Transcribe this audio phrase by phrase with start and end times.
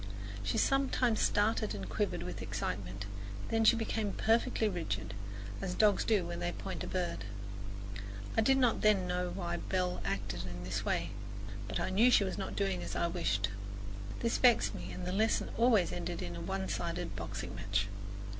[0.41, 3.05] She sometimes started and quivered with excitement,
[3.49, 5.13] then she became perfectly rigid,
[5.61, 7.25] as dogs do when they point a bird.
[8.35, 11.11] I did not then know why Belle acted in this way;
[11.67, 13.49] but I knew she was not doing as I wished.
[14.21, 17.85] This vexed me and the lesson always ended in a one sided boxing match.